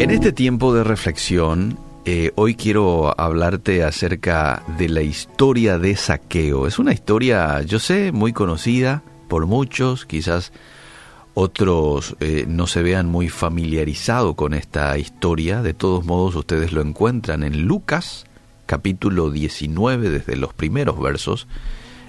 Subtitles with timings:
[0.00, 6.66] En este tiempo de reflexión, eh, hoy quiero hablarte acerca de la historia de Saqueo.
[6.66, 10.54] Es una historia, yo sé, muy conocida por muchos, quizás
[11.34, 15.60] otros eh, no se vean muy familiarizados con esta historia.
[15.60, 18.24] De todos modos, ustedes lo encuentran en Lucas,
[18.64, 21.46] capítulo 19, desde los primeros versos,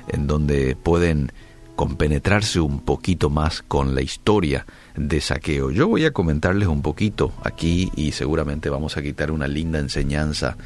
[0.08, 1.34] en donde pueden
[1.82, 5.72] compenetrarse un poquito más con la historia de saqueo.
[5.72, 10.58] Yo voy a comentarles un poquito aquí y seguramente vamos a quitar una linda enseñanza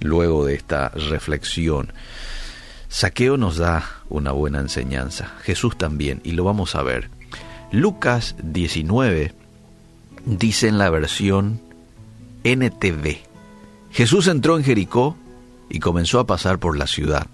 [0.00, 1.92] luego de esta reflexión.
[2.88, 7.08] Saqueo nos da una buena enseñanza, Jesús también, y lo vamos a ver.
[7.70, 9.32] Lucas 19
[10.26, 11.60] dice en la versión
[12.42, 13.18] NTV,
[13.92, 15.16] Jesús entró en Jericó
[15.70, 17.28] y comenzó a pasar por la ciudad.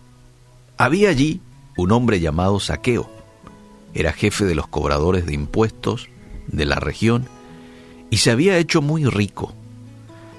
[0.76, 1.40] Había allí
[1.78, 3.19] un hombre llamado Saqueo.
[3.94, 6.08] Era jefe de los cobradores de impuestos
[6.46, 7.26] de la región
[8.10, 9.54] y se había hecho muy rico.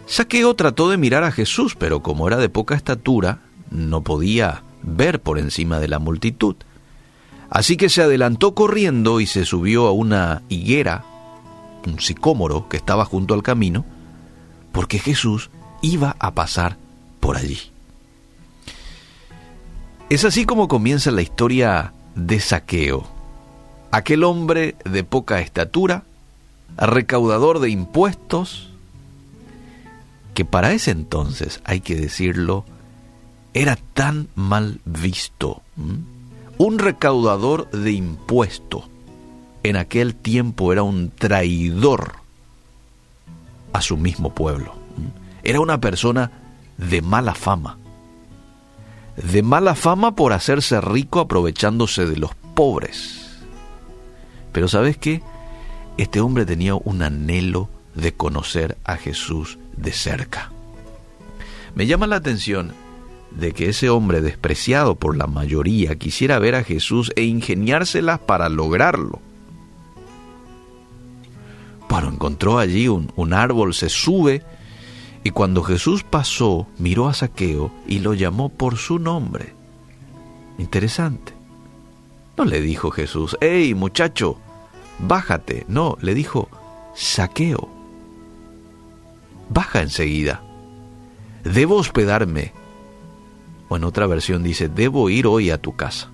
[0.05, 5.21] Saqueo trató de mirar a Jesús, pero como era de poca estatura, no podía ver
[5.21, 6.55] por encima de la multitud.
[7.49, 11.05] Así que se adelantó corriendo y se subió a una higuera,
[11.85, 13.85] un sicómoro que estaba junto al camino,
[14.71, 15.49] porque Jesús
[15.81, 16.77] iba a pasar
[17.19, 17.59] por allí.
[20.09, 23.07] Es así como comienza la historia de Saqueo,
[23.91, 26.03] aquel hombre de poca estatura,
[26.77, 28.69] recaudador de impuestos,
[30.33, 32.63] que para ese entonces, hay que decirlo,
[33.53, 35.61] era tan mal visto.
[36.57, 38.85] Un recaudador de impuestos
[39.63, 42.13] en aquel tiempo era un traidor
[43.73, 44.73] a su mismo pueblo.
[45.43, 46.31] Era una persona
[46.77, 47.77] de mala fama.
[49.17, 53.30] De mala fama por hacerse rico aprovechándose de los pobres
[54.51, 55.21] pero ¿sabes qué?
[55.97, 60.51] Este hombre tenía un anhelo de conocer a Jesús de cerca.
[61.75, 62.73] Me llama la atención
[63.31, 68.49] de que ese hombre despreciado por la mayoría quisiera ver a Jesús e ingeniárselas para
[68.49, 69.21] lograrlo.
[71.89, 74.43] Bueno, encontró allí un, un, árbol, se sube,
[75.23, 79.53] y cuando Jesús pasó, miró a Saqueo y lo llamó por su nombre.
[80.57, 81.33] Interesante.
[82.37, 84.37] No le dijo Jesús, hey muchacho,
[85.01, 85.65] bájate.
[85.67, 86.49] No, le dijo,
[86.95, 87.69] saqueo.
[89.49, 90.41] Baja enseguida.
[91.43, 92.53] Debo hospedarme.
[93.69, 96.09] O en otra versión dice, debo ir hoy a tu casa.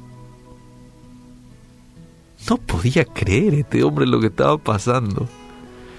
[2.49, 5.27] No podía creer este hombre lo que estaba pasando.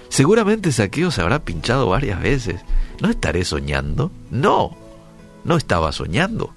[0.09, 2.61] Seguramente Saqueo se habrá pinchado varias veces.
[3.01, 4.11] ¿No estaré soñando?
[4.31, 4.75] No,
[5.43, 6.53] no estaba soñando.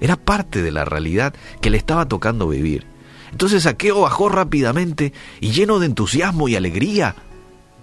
[0.00, 2.86] Era parte de la realidad que le estaba tocando vivir.
[3.30, 7.14] Entonces Saqueo bajó rápidamente y lleno de entusiasmo y alegría,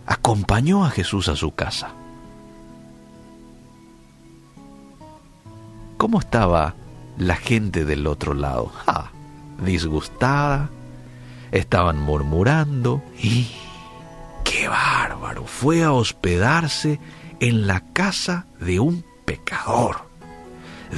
[0.05, 1.93] acompañó a Jesús a su casa.
[5.97, 6.75] ¿Cómo estaba
[7.17, 8.71] la gente del otro lado?
[8.85, 9.11] Ah,
[9.63, 10.69] disgustada,
[11.51, 13.47] estaban murmurando y...
[14.43, 15.45] ¡Qué bárbaro!
[15.45, 16.99] Fue a hospedarse
[17.39, 20.07] en la casa de un pecador,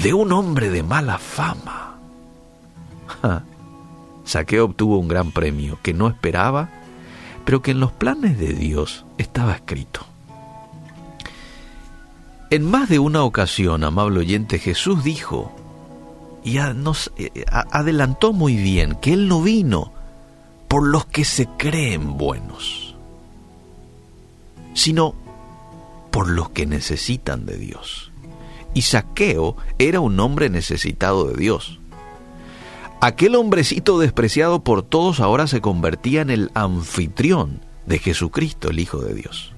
[0.03, 1.97] de un hombre de mala fama.
[4.27, 6.69] Saqueo obtuvo un gran premio que no esperaba,
[7.45, 10.05] pero que en los planes de Dios estaba escrito.
[12.49, 15.55] En más de una ocasión, amable oyente, Jesús dijo,
[16.43, 19.93] y nos eh, adelantó muy bien, que Él no vino
[20.67, 22.95] por los que se creen buenos,
[24.73, 25.15] sino
[26.11, 28.11] por los que necesitan de Dios.
[28.73, 31.79] Y Saqueo era un hombre necesitado de Dios.
[32.99, 38.99] Aquel hombrecito despreciado por todos ahora se convertía en el anfitrión de Jesucristo, el Hijo
[38.99, 39.53] de Dios.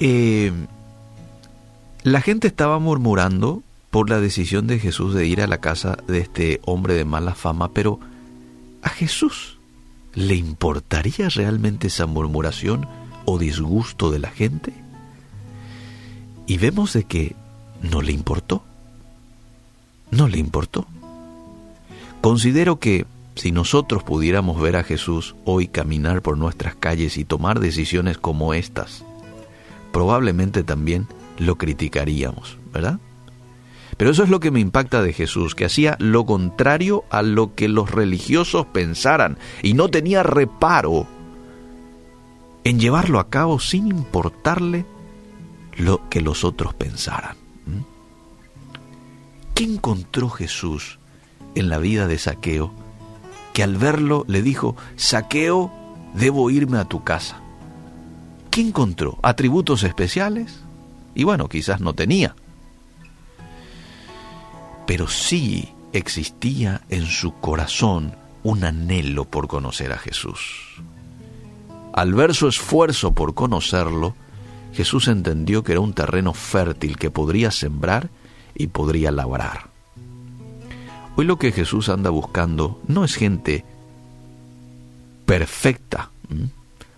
[0.00, 0.52] Eh,
[2.02, 6.18] la gente estaba murmurando por la decisión de Jesús de ir a la casa de
[6.18, 8.00] este hombre de mala fama, pero
[8.82, 9.58] ¿a Jesús
[10.12, 12.86] le importaría realmente esa murmuración
[13.24, 14.74] o disgusto de la gente?
[16.46, 17.34] Y vemos de que
[17.80, 18.62] no le importó
[20.16, 20.86] no le importó.
[22.20, 27.60] Considero que si nosotros pudiéramos ver a Jesús hoy caminar por nuestras calles y tomar
[27.60, 29.04] decisiones como estas,
[29.92, 31.06] probablemente también
[31.38, 32.98] lo criticaríamos, ¿verdad?
[33.96, 37.54] Pero eso es lo que me impacta de Jesús, que hacía lo contrario a lo
[37.54, 41.06] que los religiosos pensaran y no tenía reparo
[42.64, 44.86] en llevarlo a cabo sin importarle
[45.76, 47.36] lo que los otros pensaran.
[49.54, 50.98] ¿Qué encontró Jesús
[51.54, 52.72] en la vida de Saqueo?
[53.52, 55.70] Que al verlo le dijo, Saqueo,
[56.14, 57.40] debo irme a tu casa.
[58.50, 59.18] ¿Qué encontró?
[59.22, 60.60] ¿Atributos especiales?
[61.14, 62.34] Y bueno, quizás no tenía.
[64.86, 70.82] Pero sí existía en su corazón un anhelo por conocer a Jesús.
[71.92, 74.16] Al ver su esfuerzo por conocerlo,
[74.72, 78.10] Jesús entendió que era un terreno fértil que podría sembrar
[78.54, 79.70] y podría labrar.
[81.16, 83.64] Hoy lo que Jesús anda buscando no es gente
[85.26, 86.10] perfecta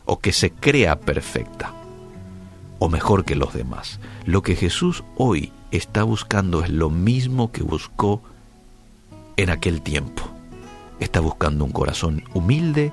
[0.04, 1.74] o que se crea perfecta
[2.78, 4.00] o mejor que los demás.
[4.24, 8.22] Lo que Jesús hoy está buscando es lo mismo que buscó
[9.36, 10.22] en aquel tiempo.
[11.00, 12.92] Está buscando un corazón humilde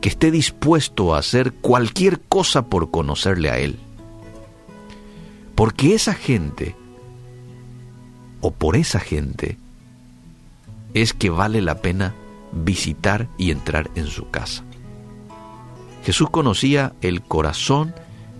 [0.00, 3.78] que esté dispuesto a hacer cualquier cosa por conocerle a Él.
[5.54, 6.76] Porque esa gente,
[8.44, 9.56] o por esa gente,
[10.92, 12.14] es que vale la pena
[12.52, 14.64] visitar y entrar en su casa.
[16.04, 17.94] Jesús conocía el corazón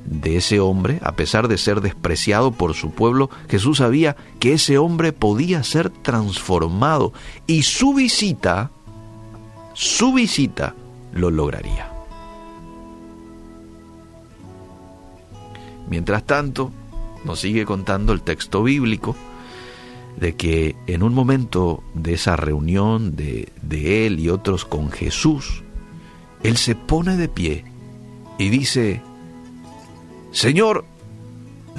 [0.04, 4.76] de ese hombre, a pesar de ser despreciado por su pueblo, Jesús sabía que ese
[4.76, 7.14] hombre podía ser transformado
[7.46, 8.70] y su visita,
[9.72, 10.74] su visita
[11.14, 11.90] lo lograría.
[15.88, 16.70] Mientras tanto,
[17.24, 19.16] nos sigue contando el texto bíblico
[20.16, 25.62] de que en un momento de esa reunión de, de él y otros con Jesús,
[26.42, 27.64] él se pone de pie
[28.38, 29.02] y dice,
[30.30, 30.84] Señor,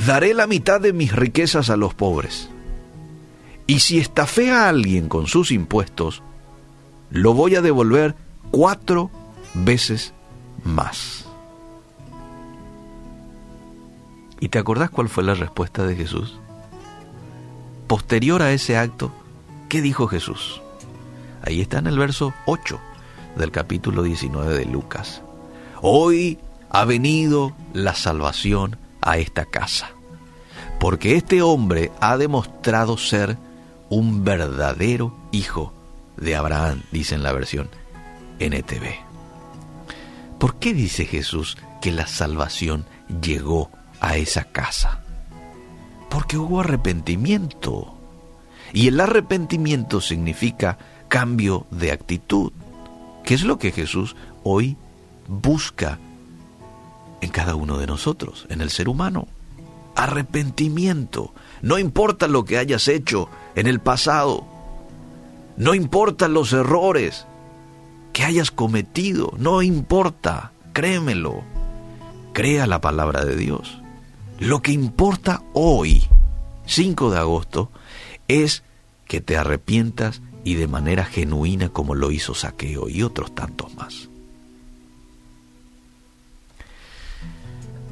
[0.06, 2.50] daré la mitad de mis riquezas a los pobres.
[3.68, 6.22] Y si estafé a alguien con sus impuestos,
[7.10, 8.16] lo voy a devolver
[8.52, 9.10] cuatro
[9.54, 10.14] veces
[10.64, 11.26] más.
[14.40, 16.40] ¿Y te acordás cuál fue la respuesta de Jesús?
[17.88, 19.12] Posterior a ese acto,
[19.70, 20.62] ¿qué dijo Jesús?
[21.44, 22.80] Ahí está en el verso 8
[23.36, 25.22] del capítulo 19 de Lucas.
[25.82, 26.40] Hoy
[26.72, 29.92] ha venido la salvación a esta casa.
[30.80, 33.38] Porque este hombre ha demostrado ser
[33.90, 35.72] un verdadero hijo
[36.18, 37.70] de Abraham, dice en la versión
[38.40, 38.96] NTV.
[40.40, 42.86] ¿Por qué dice Jesús que la salvación
[43.22, 43.70] llegó
[44.02, 45.05] a esa casa?
[46.16, 47.94] Porque hubo arrepentimiento.
[48.72, 50.78] Y el arrepentimiento significa
[51.10, 52.54] cambio de actitud,
[53.26, 54.78] que es lo que Jesús hoy
[55.28, 56.00] busca
[57.20, 59.28] en cada uno de nosotros, en el ser humano.
[59.98, 61.34] Arrepentimiento.
[61.62, 64.46] No importa lo que hayas hecho en el pasado.
[65.58, 67.26] No importa los errores
[68.14, 69.34] que hayas cometido.
[69.38, 70.54] No importa.
[70.72, 71.44] Créemelo.
[72.32, 73.82] Crea la palabra de Dios.
[74.40, 76.04] Lo que importa hoy,
[76.66, 77.72] 5 de agosto,
[78.28, 78.64] es
[79.08, 84.10] que te arrepientas y de manera genuina como lo hizo Saqueo y otros tantos más.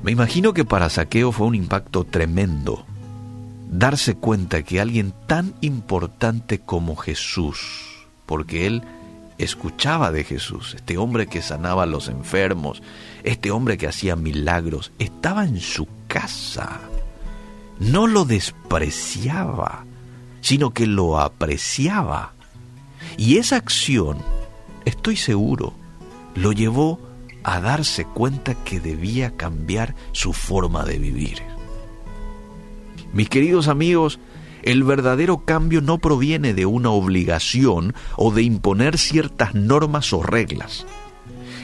[0.04, 2.86] Me imagino que para Saqueo fue un impacto tremendo
[3.72, 8.84] darse cuenta que alguien tan importante como Jesús, porque él
[9.44, 12.82] escuchaba de Jesús, este hombre que sanaba a los enfermos,
[13.24, 16.80] este hombre que hacía milagros, estaba en su casa.
[17.80, 19.86] No lo despreciaba,
[20.42, 22.34] sino que lo apreciaba.
[23.18, 24.18] Y esa acción,
[24.86, 25.74] estoy seguro,
[26.36, 27.00] lo llevó
[27.44, 31.42] a darse cuenta que debía cambiar su forma de vivir.
[33.12, 34.20] Mis queridos amigos,
[34.64, 40.86] el verdadero cambio no proviene de una obligación o de imponer ciertas normas o reglas.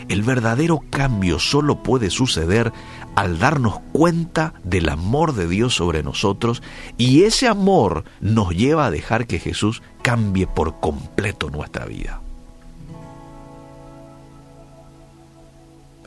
[0.10, 2.74] El verdadero cambio solo puede suceder
[3.16, 6.64] al darnos cuenta del amor de Dios sobre nosotros
[6.98, 12.22] y ese amor nos lleva a dejar que Jesús cambie por completo nuestra vida.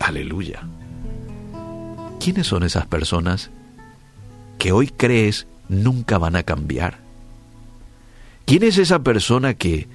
[0.01, 0.67] Aleluya.
[2.19, 3.51] ¿Quiénes son esas personas
[4.59, 6.99] que hoy crees nunca van a cambiar?
[8.45, 9.89] ¿Quién es esa persona que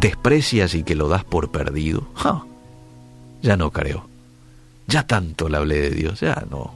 [0.00, 2.08] desprecias y que lo das por perdido?
[3.42, 4.08] ya no creo.
[4.86, 6.72] Ya tanto le hablé de Dios, ya no.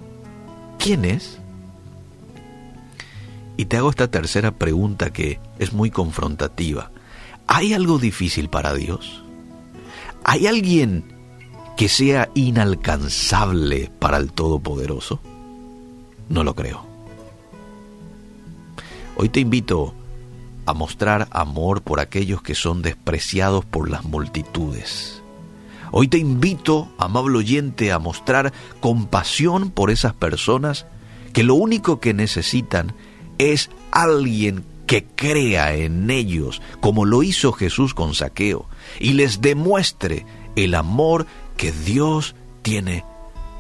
[0.79, 1.39] ¿Quién es?
[3.57, 6.91] Y te hago esta tercera pregunta que es muy confrontativa.
[7.47, 9.23] ¿Hay algo difícil para Dios?
[10.25, 11.05] ¿Hay alguien
[11.77, 15.21] que sea inalcanzable para el Todopoderoso?
[16.29, 16.92] No lo creo.
[19.17, 19.95] Hoy te invito
[20.67, 25.23] a mostrar amor por aquellos que son despreciados por las multitudes.
[25.91, 30.87] Hoy te invito, amable oyente, a mostrar compasión por esas personas
[31.35, 32.95] que lo único que necesitan
[33.37, 38.67] es alguien que crea en ellos, como lo hizo Jesús con Saqueo,
[38.99, 40.25] y les demuestre
[40.57, 41.27] el amor
[41.57, 43.05] que Dios tiene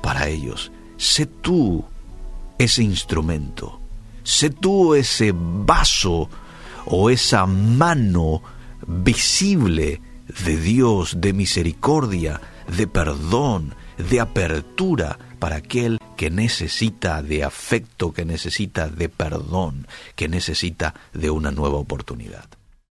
[0.03, 0.73] para ellos.
[0.97, 1.85] Sé tú
[2.59, 3.82] ese instrumento,
[4.23, 6.29] sé tú ese vaso
[6.87, 8.43] o esa mano
[8.87, 10.01] visible
[10.45, 12.41] de Dios, de misericordia,
[12.77, 20.29] de perdón, de apertura para aquel que necesita de afecto, que necesita de perdón, que
[20.29, 22.47] necesita de una nueva oportunidad.